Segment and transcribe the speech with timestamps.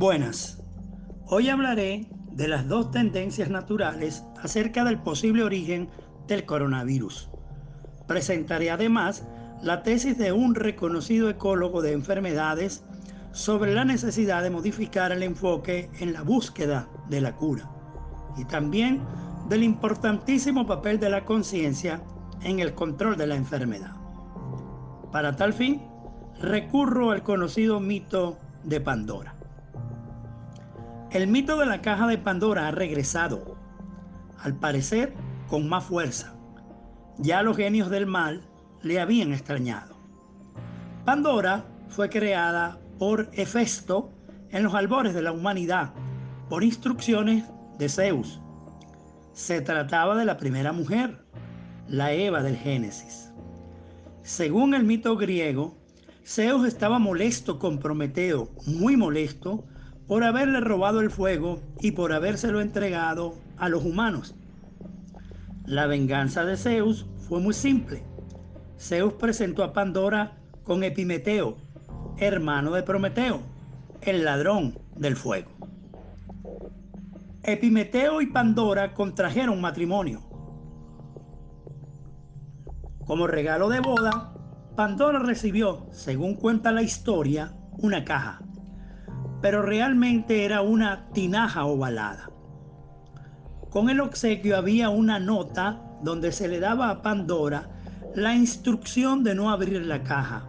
[0.00, 0.58] Buenas,
[1.26, 5.90] hoy hablaré de las dos tendencias naturales acerca del posible origen
[6.26, 7.28] del coronavirus.
[8.08, 9.26] Presentaré además
[9.60, 12.82] la tesis de un reconocido ecólogo de enfermedades
[13.32, 17.70] sobre la necesidad de modificar el enfoque en la búsqueda de la cura
[18.38, 19.02] y también
[19.50, 22.02] del importantísimo papel de la conciencia
[22.40, 23.92] en el control de la enfermedad.
[25.12, 25.82] Para tal fin,
[26.40, 29.39] recurro al conocido mito de Pandora.
[31.12, 33.56] El mito de la caja de Pandora ha regresado,
[34.38, 35.12] al parecer
[35.48, 36.36] con más fuerza.
[37.18, 38.42] Ya los genios del mal
[38.82, 39.96] le habían extrañado.
[41.04, 44.12] Pandora fue creada por Hefesto
[44.50, 45.92] en los albores de la humanidad,
[46.48, 47.44] por instrucciones
[47.76, 48.40] de Zeus.
[49.32, 51.26] Se trataba de la primera mujer,
[51.88, 53.32] la Eva del Génesis.
[54.22, 55.76] Según el mito griego,
[56.24, 59.64] Zeus estaba molesto con Prometeo, muy molesto,
[60.10, 64.34] por haberle robado el fuego y por habérselo entregado a los humanos.
[65.66, 68.02] La venganza de Zeus fue muy simple.
[68.76, 71.58] Zeus presentó a Pandora con Epimeteo,
[72.16, 73.40] hermano de Prometeo,
[74.00, 75.52] el ladrón del fuego.
[77.44, 80.22] Epimeteo y Pandora contrajeron matrimonio.
[83.06, 84.34] Como regalo de boda,
[84.74, 88.42] Pandora recibió, según cuenta la historia, una caja
[89.40, 92.30] pero realmente era una tinaja ovalada.
[93.70, 97.68] Con el obsequio había una nota donde se le daba a Pandora
[98.14, 100.44] la instrucción de no abrir la caja.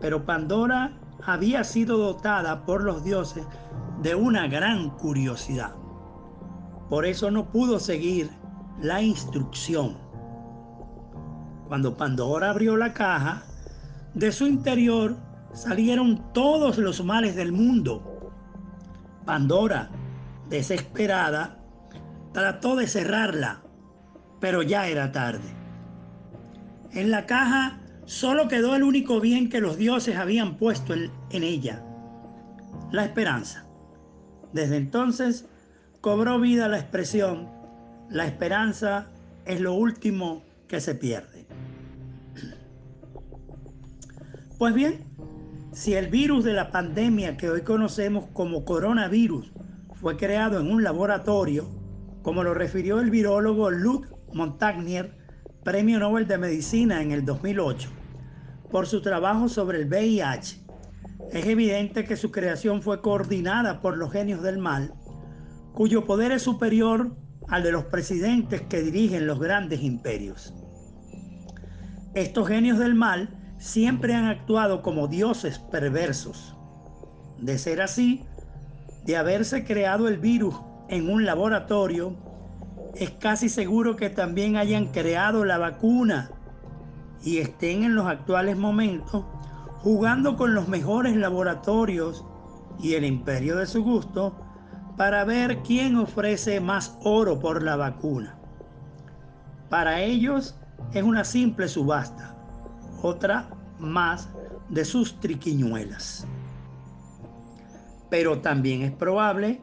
[0.00, 0.92] Pero Pandora
[1.24, 3.46] había sido dotada por los dioses
[4.02, 5.74] de una gran curiosidad.
[6.88, 8.30] Por eso no pudo seguir
[8.80, 9.98] la instrucción.
[11.68, 13.42] Cuando Pandora abrió la caja,
[14.14, 15.16] de su interior
[15.56, 18.30] salieron todos los males del mundo.
[19.24, 19.90] Pandora,
[20.48, 21.58] desesperada,
[22.32, 23.62] trató de cerrarla,
[24.38, 25.48] pero ya era tarde.
[26.92, 31.82] En la caja solo quedó el único bien que los dioses habían puesto en, ella,
[32.92, 33.66] la esperanza.
[34.52, 35.46] Desde entonces
[36.02, 37.50] cobró vida la expresión,
[38.10, 39.08] la esperanza
[39.46, 41.46] es lo último que se pierde.
[44.58, 45.04] Pues bien,
[45.76, 49.52] si el virus de la pandemia que hoy conocemos como coronavirus
[49.92, 51.68] fue creado en un laboratorio,
[52.22, 55.14] como lo refirió el virólogo Luc Montagnier,
[55.64, 57.90] Premio Nobel de Medicina en el 2008,
[58.70, 60.64] por su trabajo sobre el VIH,
[61.32, 64.94] es evidente que su creación fue coordinada por los genios del mal,
[65.74, 67.14] cuyo poder es superior
[67.48, 70.54] al de los presidentes que dirigen los grandes imperios.
[72.14, 76.56] Estos genios del mal siempre han actuado como dioses perversos.
[77.38, 78.26] De ser así,
[79.04, 80.54] de haberse creado el virus
[80.88, 82.16] en un laboratorio,
[82.94, 86.30] es casi seguro que también hayan creado la vacuna
[87.22, 89.24] y estén en los actuales momentos
[89.80, 92.24] jugando con los mejores laboratorios
[92.80, 94.34] y el imperio de su gusto
[94.96, 98.38] para ver quién ofrece más oro por la vacuna.
[99.68, 100.58] Para ellos
[100.92, 102.35] es una simple subasta
[103.02, 104.28] otra más
[104.68, 106.26] de sus triquiñuelas.
[108.10, 109.60] Pero también es probable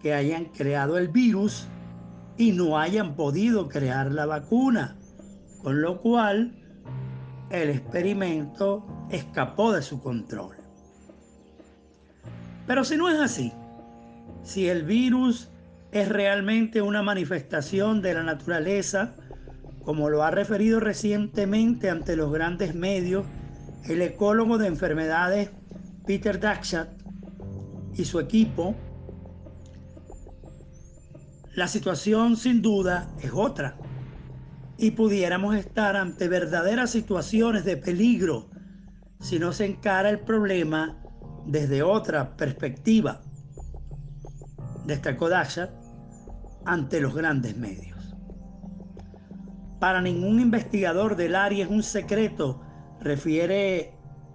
[0.00, 1.68] que hayan creado el virus
[2.36, 4.96] y no hayan podido crear la vacuna,
[5.62, 6.58] con lo cual
[7.50, 10.56] el experimento escapó de su control.
[12.66, 13.52] Pero si no es así,
[14.42, 15.50] si el virus
[15.92, 19.14] es realmente una manifestación de la naturaleza
[19.84, 23.26] como lo ha referido recientemente ante los grandes medios
[23.84, 25.50] el ecólogo de enfermedades
[26.06, 26.88] Peter Daxat
[27.94, 28.74] y su equipo,
[31.54, 33.76] la situación sin duda es otra
[34.78, 38.48] y pudiéramos estar ante verdaderas situaciones de peligro
[39.20, 40.98] si no se encara el problema
[41.46, 43.20] desde otra perspectiva,
[44.84, 45.70] destacó Daxat
[46.64, 47.91] ante los grandes medios.
[49.82, 52.60] Para ningún investigador del área es un secreto,
[53.00, 53.92] refiere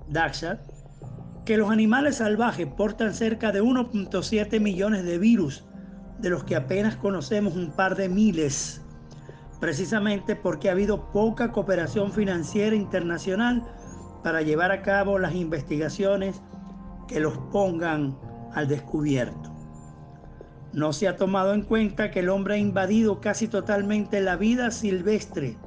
[0.09, 0.59] Daxat,
[1.45, 5.65] que los animales salvajes portan cerca de 1.7 millones de virus,
[6.19, 8.81] de los que apenas conocemos un par de miles,
[9.61, 13.65] precisamente porque ha habido poca cooperación financiera internacional
[14.25, 16.41] para llevar a cabo las investigaciones
[17.07, 18.19] que los pongan
[18.53, 19.56] al descubierto.
[20.77, 24.69] No se ha tomado en cuenta que el hombre ha invadido casi totalmente la vida
[24.69, 25.57] silvestre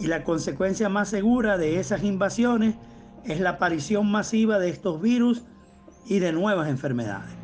[0.00, 2.76] y la consecuencia más segura de esas invasiones
[3.26, 5.42] es la aparición masiva de estos virus
[6.06, 7.36] y de nuevas enfermedades.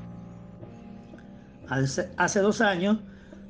[2.16, 3.00] Hace dos años,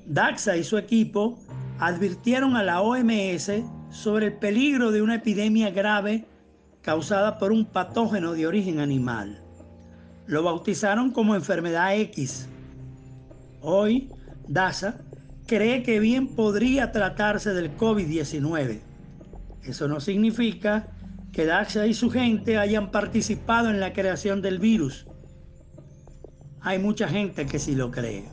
[0.07, 1.39] Daxa y su equipo
[1.79, 6.27] advirtieron a la OMS sobre el peligro de una epidemia grave
[6.83, 9.41] causada por un patógeno de origen animal.
[10.27, 12.49] Lo bautizaron como enfermedad X.
[13.69, 14.09] Hoy,
[14.47, 15.01] DASA
[15.49, 18.79] cree que bien podría tratarse del COVID-19.
[19.65, 20.87] Eso no significa
[21.33, 25.09] que Daxa y su gente hayan participado en la creación del virus.
[26.61, 28.29] Hay mucha gente que sí lo cree.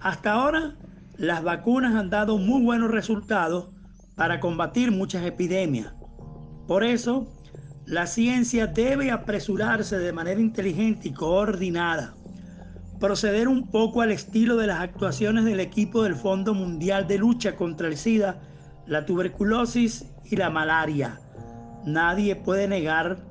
[0.00, 0.76] Hasta ahora,
[1.18, 3.68] las vacunas han dado muy buenos resultados
[4.16, 5.92] para combatir muchas epidemias.
[6.66, 7.30] Por eso,
[7.84, 12.14] la ciencia debe apresurarse de manera inteligente y coordinada,
[13.00, 17.56] proceder un poco al estilo de las actuaciones del equipo del Fondo Mundial de Lucha
[17.56, 18.38] contra el SIDA,
[18.86, 21.18] la tuberculosis y la malaria.
[21.86, 23.24] Nadie puede negar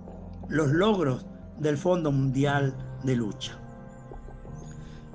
[0.48, 1.28] los logros
[1.60, 3.60] del Fondo Mundial de Lucha.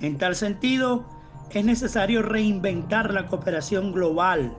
[0.00, 1.04] En tal sentido,
[1.50, 4.56] es necesario reinventar la cooperación global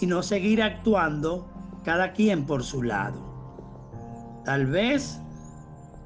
[0.00, 1.48] y no seguir actuando
[1.84, 4.42] cada quien por su lado.
[4.44, 5.20] Tal vez,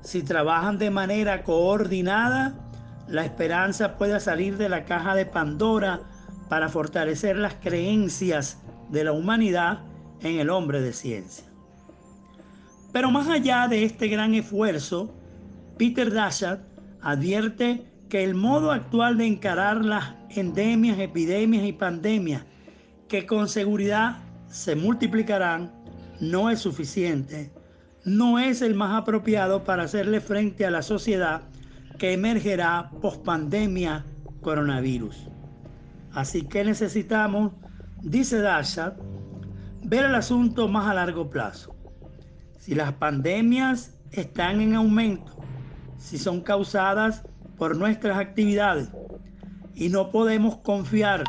[0.03, 2.72] si trabajan de manera coordinada,
[3.09, 6.01] la esperanza pueda salir de la caja de Pandora
[6.49, 8.59] para fortalecer las creencias
[8.91, 9.81] de la humanidad
[10.21, 11.45] en el hombre de ciencia.
[12.93, 15.15] Pero más allá de este gran esfuerzo,
[15.79, 16.61] Peter Daszak
[17.01, 22.45] advierte que el modo actual de encarar las endemias, epidemias y pandemias
[23.09, 25.73] que con seguridad se multiplicarán
[26.21, 27.51] no es suficiente,
[28.05, 31.43] no es el más apropiado para hacerle frente a la sociedad
[31.99, 34.05] que emergerá post pandemia
[34.41, 35.29] coronavirus.
[36.13, 37.53] Así que necesitamos,
[38.03, 38.97] dice Dasha,
[39.85, 41.75] ver el asunto más a largo plazo.
[42.59, 45.37] Si las pandemias están en aumento,
[45.99, 47.25] si son causadas
[47.57, 48.89] por nuestras actividades
[49.75, 51.25] y no podemos confiar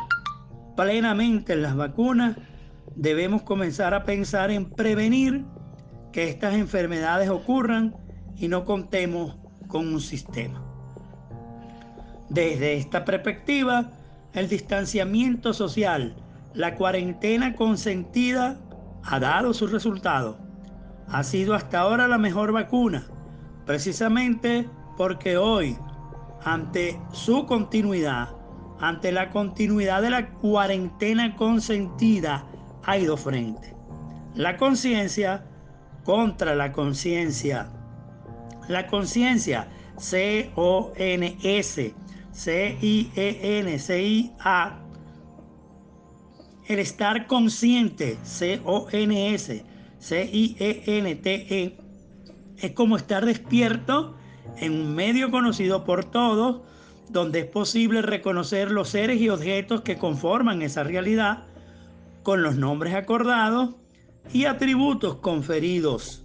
[0.76, 2.36] plenamente en las vacunas,
[2.96, 5.44] debemos comenzar a pensar en prevenir
[6.12, 7.96] que estas enfermedades ocurran
[8.36, 9.36] y no contemos
[9.74, 10.62] con un sistema.
[12.28, 13.90] Desde esta perspectiva,
[14.32, 16.14] el distanciamiento social,
[16.52, 18.60] la cuarentena consentida,
[19.02, 20.38] ha dado su resultado.
[21.08, 23.04] Ha sido hasta ahora la mejor vacuna,
[23.66, 25.76] precisamente porque hoy
[26.44, 28.28] ante su continuidad,
[28.78, 32.46] ante la continuidad de la cuarentena consentida,
[32.84, 33.74] hay dos frentes.
[34.36, 35.44] La conciencia
[36.04, 37.72] contra la conciencia.
[38.68, 39.68] La conciencia,
[39.98, 41.94] C-O-N-S,
[42.32, 43.60] C-I-E-N-C-I-A.
[46.66, 49.64] El estar consciente, C-O-N-S,
[49.98, 51.76] C-I-E-N-T-E,
[52.58, 54.16] es como estar despierto
[54.56, 56.62] en un medio conocido por todos,
[57.10, 61.44] donde es posible reconocer los seres y objetos que conforman esa realidad
[62.22, 63.76] con los nombres acordados
[64.32, 66.23] y atributos conferidos.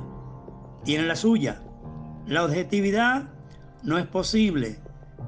[0.83, 1.63] tiene la suya.
[2.27, 3.23] La objetividad
[3.81, 4.77] no es posible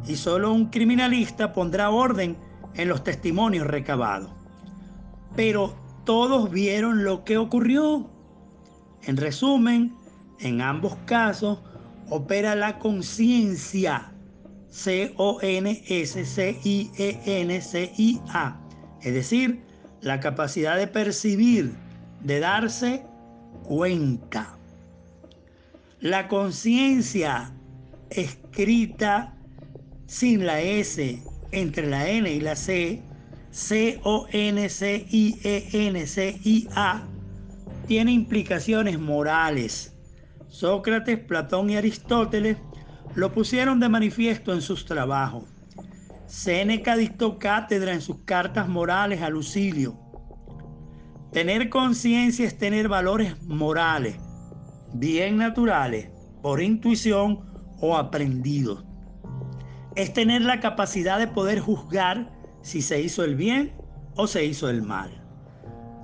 [0.08, 2.38] y solo un criminalista pondrá orden
[2.76, 4.41] en los testimonios recabados.
[5.36, 8.10] Pero todos vieron lo que ocurrió.
[9.04, 9.96] En resumen,
[10.40, 11.60] en ambos casos
[12.10, 14.12] opera la conciencia
[14.72, 15.42] C-O-N-S-C-I-E-N-C-I-A,
[19.02, 19.62] es decir,
[20.02, 21.76] la capacidad de percibir,
[22.24, 23.06] de darse
[23.64, 24.58] cuenta.
[26.00, 27.54] La conciencia
[28.10, 29.36] escrita
[30.08, 31.22] sin la S
[31.52, 33.04] entre la N y la C,
[33.52, 34.72] C-O-N-C-I-E-N-C-I-A,
[37.86, 39.94] tiene implicaciones morales.
[40.48, 42.58] Sócrates, Platón y Aristóteles
[43.16, 45.44] lo pusieron de manifiesto en sus trabajos.
[46.28, 50.00] Séneca dictó cátedra en sus cartas morales a Lucilio.
[51.34, 54.16] Tener conciencia es tener valores morales,
[54.94, 56.10] bien naturales,
[56.42, 57.42] por intuición
[57.82, 58.86] o aprendidos.
[59.96, 63.74] Es tener la capacidad de poder juzgar si se hizo el bien
[64.16, 65.12] o se hizo el mal.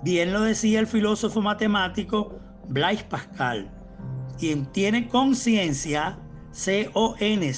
[0.03, 3.71] Bien lo decía el filósofo matemático Blaise Pascal,
[4.37, 6.19] quien tiene conciencia,
[6.51, 7.53] C-O-N-C-I-E-N-C-I-A,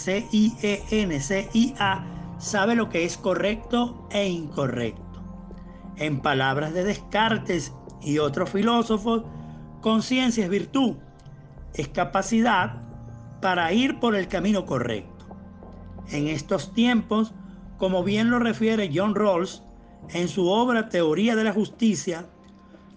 [2.38, 5.04] sabe lo que es correcto e incorrecto.
[5.98, 9.24] En palabras de Descartes y otros filósofos,
[9.82, 10.96] conciencia es virtud,
[11.74, 12.82] es capacidad
[13.42, 15.28] para ir por el camino correcto.
[16.08, 17.34] En estos tiempos,
[17.80, 19.64] como bien lo refiere John Rawls
[20.10, 22.28] en su obra Teoría de la Justicia,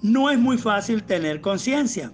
[0.03, 2.13] no es muy fácil tener conciencia.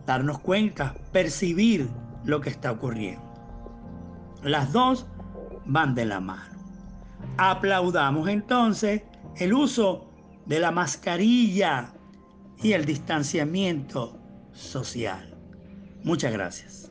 [0.06, 1.90] darnos cuenta, percibir
[2.24, 3.24] lo que está ocurriendo.
[4.44, 5.08] Las dos
[5.66, 6.60] van de la mano.
[7.38, 9.04] Aplaudamos entonces
[9.38, 10.10] el uso
[10.46, 11.94] de la mascarilla
[12.62, 14.20] y el distanciamiento
[14.52, 15.38] social.
[16.04, 16.91] Muchas gracias.